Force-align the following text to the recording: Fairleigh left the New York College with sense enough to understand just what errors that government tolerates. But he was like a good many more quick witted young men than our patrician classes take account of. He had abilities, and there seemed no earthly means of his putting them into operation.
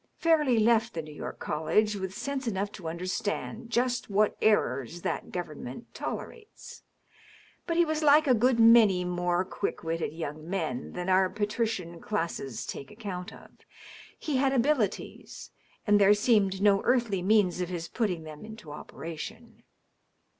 Fairleigh 0.17 0.57
left 0.59 0.95
the 0.95 1.01
New 1.03 1.13
York 1.13 1.37
College 1.37 1.95
with 1.95 2.17
sense 2.17 2.47
enough 2.47 2.71
to 2.71 2.89
understand 2.89 3.69
just 3.69 4.09
what 4.09 4.35
errors 4.41 5.03
that 5.03 5.31
government 5.31 5.93
tolerates. 5.93 6.81
But 7.67 7.77
he 7.77 7.85
was 7.85 8.01
like 8.01 8.25
a 8.25 8.33
good 8.33 8.59
many 8.59 9.05
more 9.05 9.45
quick 9.45 9.83
witted 9.83 10.11
young 10.11 10.49
men 10.49 10.93
than 10.93 11.07
our 11.07 11.29
patrician 11.29 11.99
classes 12.01 12.65
take 12.65 12.89
account 12.89 13.31
of. 13.31 13.51
He 14.17 14.37
had 14.37 14.53
abilities, 14.53 15.51
and 15.85 16.01
there 16.01 16.15
seemed 16.15 16.63
no 16.63 16.81
earthly 16.83 17.21
means 17.21 17.61
of 17.61 17.69
his 17.69 17.87
putting 17.87 18.23
them 18.23 18.43
into 18.43 18.71
operation. 18.71 19.61